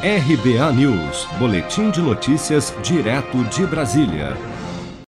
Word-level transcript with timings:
RBA 0.00 0.72
News, 0.74 1.26
Boletim 1.40 1.90
de 1.90 2.00
Notícias, 2.00 2.72
direto 2.84 3.42
de 3.46 3.66
Brasília. 3.66 4.36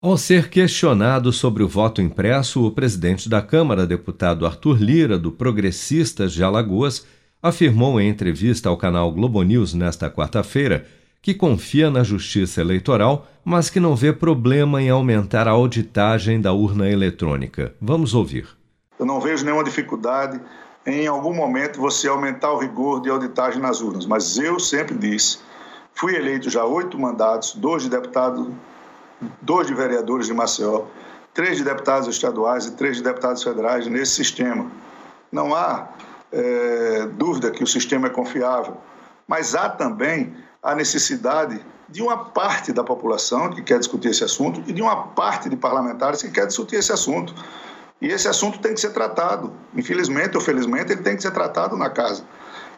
Ao 0.00 0.16
ser 0.16 0.48
questionado 0.48 1.32
sobre 1.32 1.64
o 1.64 1.68
voto 1.68 2.00
impresso, 2.00 2.64
o 2.64 2.70
presidente 2.70 3.28
da 3.28 3.42
Câmara, 3.42 3.84
deputado 3.84 4.46
Arthur 4.46 4.80
Lira, 4.80 5.18
do 5.18 5.32
Progressistas 5.32 6.32
de 6.32 6.44
Alagoas, 6.44 7.04
afirmou 7.42 8.00
em 8.00 8.08
entrevista 8.08 8.68
ao 8.68 8.76
canal 8.76 9.10
Globo 9.10 9.42
News 9.42 9.74
nesta 9.74 10.08
quarta-feira 10.08 10.86
que 11.20 11.34
confia 11.34 11.90
na 11.90 12.04
justiça 12.04 12.60
eleitoral, 12.60 13.26
mas 13.44 13.68
que 13.68 13.80
não 13.80 13.96
vê 13.96 14.12
problema 14.12 14.80
em 14.80 14.88
aumentar 14.88 15.48
a 15.48 15.50
auditagem 15.50 16.40
da 16.40 16.52
urna 16.52 16.88
eletrônica. 16.88 17.74
Vamos 17.80 18.14
ouvir. 18.14 18.46
Eu 19.00 19.04
não 19.04 19.20
vejo 19.20 19.44
nenhuma 19.44 19.64
dificuldade 19.64 20.40
em 20.86 21.06
algum 21.06 21.34
momento 21.34 21.80
você 21.80 22.08
aumentar 22.08 22.52
o 22.52 22.58
rigor 22.58 23.02
de 23.02 23.10
auditagem 23.10 23.60
nas 23.60 23.80
urnas. 23.80 24.06
Mas 24.06 24.38
eu 24.38 24.60
sempre 24.60 24.94
disse, 24.94 25.38
fui 25.92 26.14
eleito 26.14 26.48
já 26.48 26.64
oito 26.64 26.98
mandatos, 26.98 27.54
dois 27.54 27.82
de 27.82 27.90
deputado, 27.90 28.54
dois 29.42 29.66
de 29.66 29.74
vereadores 29.74 30.26
de 30.26 30.34
Maceió, 30.34 30.84
três 31.34 31.56
de 31.56 31.64
deputados 31.64 32.06
estaduais 32.08 32.66
e 32.66 32.72
três 32.72 32.98
de 32.98 33.02
deputados 33.02 33.42
federais 33.42 33.86
nesse 33.88 34.12
sistema. 34.12 34.70
Não 35.32 35.54
há 35.54 35.88
é, 36.32 37.06
dúvida 37.14 37.50
que 37.50 37.64
o 37.64 37.66
sistema 37.66 38.06
é 38.06 38.10
confiável, 38.10 38.76
mas 39.26 39.54
há 39.54 39.68
também 39.68 40.34
a 40.62 40.74
necessidade 40.74 41.60
de 41.88 42.02
uma 42.02 42.16
parte 42.16 42.72
da 42.72 42.82
população 42.82 43.50
que 43.50 43.62
quer 43.62 43.78
discutir 43.78 44.08
esse 44.08 44.24
assunto 44.24 44.62
e 44.66 44.72
de 44.72 44.82
uma 44.82 45.08
parte 45.08 45.48
de 45.48 45.56
parlamentares 45.56 46.22
que 46.22 46.30
quer 46.30 46.46
discutir 46.46 46.76
esse 46.76 46.92
assunto. 46.92 47.34
E 48.00 48.08
esse 48.08 48.28
assunto 48.28 48.58
tem 48.58 48.74
que 48.74 48.80
ser 48.80 48.90
tratado. 48.90 49.52
Infelizmente 49.74 50.36
ou 50.36 50.42
felizmente, 50.42 50.92
ele 50.92 51.02
tem 51.02 51.16
que 51.16 51.22
ser 51.22 51.30
tratado 51.30 51.76
na 51.76 51.88
casa. 51.88 52.24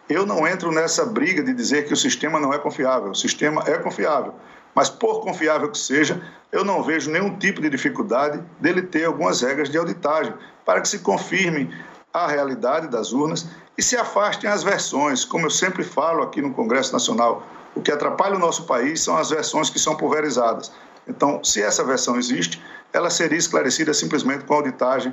Eu 0.08 0.24
não 0.24 0.46
entro 0.46 0.72
nessa 0.72 1.04
briga 1.04 1.42
de 1.42 1.52
dizer 1.52 1.86
que 1.86 1.92
o 1.92 1.96
sistema 1.96 2.40
não 2.40 2.52
é 2.52 2.58
confiável. 2.58 3.10
O 3.10 3.14
sistema 3.14 3.62
é 3.66 3.76
confiável. 3.78 4.34
Mas, 4.74 4.88
por 4.88 5.20
confiável 5.20 5.70
que 5.70 5.78
seja, 5.78 6.22
eu 6.52 6.64
não 6.64 6.82
vejo 6.82 7.10
nenhum 7.10 7.36
tipo 7.36 7.60
de 7.60 7.68
dificuldade 7.68 8.42
dele 8.60 8.82
ter 8.82 9.04
algumas 9.04 9.40
regras 9.40 9.68
de 9.68 9.76
auditagem 9.76 10.32
para 10.64 10.80
que 10.80 10.88
se 10.88 11.00
confirme 11.00 11.74
a 12.12 12.26
realidade 12.26 12.88
das 12.88 13.12
urnas 13.12 13.46
e 13.76 13.82
se 13.82 13.96
afastem 13.96 14.48
as 14.48 14.62
versões. 14.62 15.24
Como 15.24 15.46
eu 15.46 15.50
sempre 15.50 15.82
falo 15.82 16.22
aqui 16.22 16.40
no 16.40 16.54
Congresso 16.54 16.92
Nacional, 16.92 17.46
o 17.74 17.82
que 17.82 17.92
atrapalha 17.92 18.36
o 18.36 18.38
nosso 18.38 18.64
país 18.64 19.02
são 19.02 19.16
as 19.16 19.30
versões 19.30 19.68
que 19.68 19.78
são 19.78 19.96
pulverizadas. 19.96 20.72
Então, 21.08 21.42
se 21.42 21.62
essa 21.62 21.82
versão 21.82 22.16
existe, 22.16 22.60
ela 22.92 23.10
seria 23.10 23.38
esclarecida 23.38 23.94
simplesmente 23.94 24.44
com 24.44 24.54
auditagem 24.54 25.12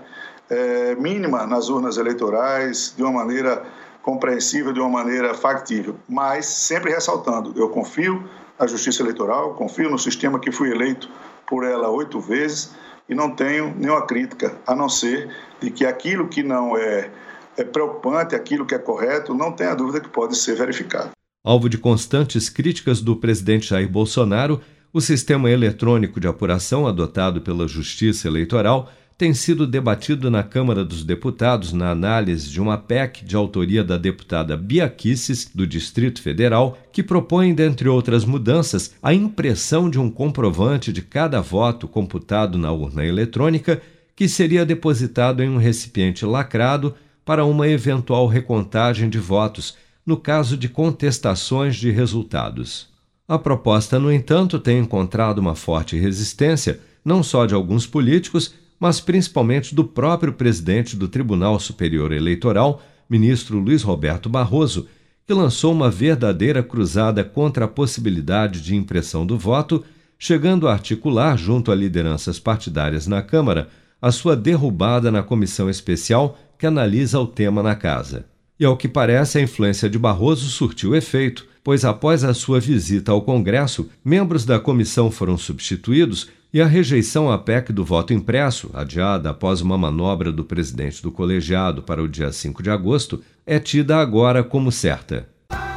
é, 0.50 0.96
mínima 0.96 1.46
nas 1.46 1.70
urnas 1.70 1.98
eleitorais, 1.98 2.94
de 2.96 3.04
uma 3.04 3.12
maneira 3.12 3.64
compreensível, 4.02 4.72
de 4.72 4.80
uma 4.80 4.90
maneira 4.90 5.34
factível. 5.34 5.96
Mas, 6.08 6.46
sempre 6.46 6.92
ressaltando, 6.92 7.54
eu 7.56 7.70
confio 7.70 8.24
na 8.60 8.68
Justiça 8.68 9.02
Eleitoral, 9.02 9.56
confio 9.56 9.90
no 9.90 9.98
sistema 9.98 10.40
que 10.40 10.52
fui 10.52 10.72
eleito 10.72 11.10
por 11.48 11.64
ela 11.64 11.90
oito 11.90 12.20
vezes 12.20 12.74
e 13.10 13.16
não 13.16 13.32
tenho 13.32 13.74
nenhuma 13.76 14.06
crítica, 14.06 14.56
a 14.66 14.76
não 14.76 14.90
ser 14.90 15.30
de 15.60 15.70
que 15.70 15.86
aquilo 15.86 16.28
que 16.28 16.42
não 16.42 16.78
é, 16.78 17.10
é 17.58 17.64
preocupante, 17.64 18.36
aquilo 18.36 18.66
que 18.66 18.74
é 18.74 18.80
correto, 18.80 19.34
não 19.34 19.52
tenha 19.52 19.76
dúvida 19.76 20.00
que 20.00 20.10
pode 20.10 20.36
ser 20.38 20.56
verificado. 20.56 21.12
Alvo 21.44 21.70
de 21.70 21.78
constantes 21.78 22.50
críticas 22.50 23.02
do 23.02 23.16
presidente 23.16 23.68
Jair 23.68 23.88
Bolsonaro, 23.88 24.62
o 24.96 25.02
sistema 25.02 25.52
eletrônico 25.52 26.22
de 26.22 26.28
apuração 26.28 26.88
adotado 26.88 27.42
pela 27.42 27.68
Justiça 27.68 28.30
Eleitoral 28.30 28.90
tem 29.18 29.34
sido 29.34 29.68
debatido 29.68 30.32
na 30.32 30.42
Câmara 30.42 30.86
dos 30.86 31.04
Deputados 31.04 31.74
na 31.74 31.92
análise 31.92 32.50
de 32.50 32.62
uma 32.62 32.78
PEC 32.78 33.26
de 33.26 33.36
autoria 33.36 33.84
da 33.84 33.98
deputada 33.98 34.56
Bia 34.56 34.88
Kicis, 34.88 35.52
do 35.54 35.68
Distrito 35.68 36.22
Federal, 36.22 36.78
que 36.94 37.04
propõe, 37.04 37.54
dentre 37.54 37.90
outras 37.90 38.24
mudanças, 38.24 38.96
a 39.04 39.14
impressão 39.14 39.90
de 39.90 40.00
um 40.00 40.10
comprovante 40.10 40.94
de 40.94 41.02
cada 41.02 41.42
voto 41.42 41.90
computado 41.90 42.58
na 42.58 42.72
urna 42.72 43.06
eletrônica, 43.06 43.82
que 44.16 44.30
seria 44.30 44.66
depositado 44.66 45.44
em 45.44 45.50
um 45.50 45.58
recipiente 45.58 46.26
lacrado 46.26 46.96
para 47.26 47.44
uma 47.44 47.68
eventual 47.68 48.28
recontagem 48.28 49.10
de 49.10 49.20
votos, 49.20 49.76
no 50.06 50.16
caso 50.16 50.56
de 50.56 50.70
contestações 50.70 51.76
de 51.76 51.92
resultados. 51.92 52.95
A 53.28 53.40
proposta, 53.40 54.00
no 54.00 54.12
entanto, 54.12 54.60
tem 54.60 54.78
encontrado 54.78 55.40
uma 55.40 55.56
forte 55.56 55.98
resistência, 55.98 56.80
não 57.04 57.24
só 57.24 57.48
de 57.48 57.56
alguns 57.56 57.88
políticos, 57.88 58.54
mas 58.80 59.00
principalmente 59.00 59.74
do 59.74 59.84
próprio 59.84 60.34
presidente 60.34 60.96
do 60.96 61.08
Tribunal 61.08 61.60
Superior 61.60 62.12
Eleitoral, 62.12 62.84
ministro 63.10 63.58
Luiz 63.58 63.82
Roberto 63.82 64.30
Barroso, 64.30 64.88
que 65.26 65.34
lançou 65.34 65.72
uma 65.72 65.90
verdadeira 65.90 66.62
cruzada 66.62 67.24
contra 67.24 67.66
a 67.66 67.68
possibilidade 67.68 68.62
de 68.62 68.76
impressão 68.76 69.26
do 69.26 69.40
voto, 69.40 69.84
chegando 70.20 70.68
a 70.68 70.74
articular, 70.74 71.36
junto 71.36 71.72
a 71.72 71.76
lideranças 71.76 72.40
partidárias 72.40 73.08
na 73.08 73.24
Câmara, 73.24 73.70
a 74.00 74.12
sua 74.12 74.36
derrubada 74.36 75.12
na 75.12 75.24
comissão 75.24 75.68
especial 75.68 76.38
que 76.60 76.68
analisa 76.68 77.20
o 77.20 77.26
tema 77.26 77.64
na 77.64 77.76
casa. 77.76 78.26
E 78.60 78.66
ao 78.66 78.78
que 78.78 78.88
parece, 78.88 79.40
a 79.40 79.42
influência 79.42 79.90
de 79.90 79.98
Barroso 79.98 80.48
surtiu 80.48 80.96
efeito, 80.96 81.48
pois 81.66 81.84
após 81.84 82.24
a 82.24 82.32
sua 82.32 82.60
visita 82.60 83.12
ao 83.12 83.24
Congresso, 83.24 83.90
membros 84.06 84.46
da 84.46 84.60
comissão 84.60 85.10
foram 85.10 85.36
substituídos 85.36 86.30
e 86.54 86.62
a 86.62 86.68
rejeição 86.68 87.32
à 87.32 87.40
PEC 87.40 87.74
do 87.74 87.84
voto 87.84 88.14
impresso, 88.14 88.70
adiada 88.72 89.32
após 89.32 89.62
uma 89.62 89.76
manobra 89.76 90.32
do 90.32 90.44
presidente 90.44 91.02
do 91.02 91.12
colegiado 91.12 91.82
para 91.82 92.04
o 92.04 92.08
dia 92.08 92.32
5 92.32 92.62
de 92.62 92.70
agosto, 92.70 93.20
é 93.48 93.58
tida 93.58 93.98
agora 93.98 94.44
como 94.44 94.72
certa. 94.72 95.28